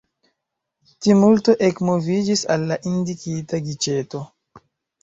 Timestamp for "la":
2.73-2.79